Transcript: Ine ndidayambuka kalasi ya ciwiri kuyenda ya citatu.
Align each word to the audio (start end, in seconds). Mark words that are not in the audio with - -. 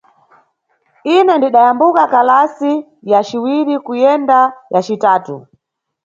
Ine 1.15 1.33
ndidayambuka 1.37 2.03
kalasi 2.13 2.71
ya 3.11 3.19
ciwiri 3.27 3.75
kuyenda 3.85 4.39
ya 4.73 4.81
citatu. 4.87 5.35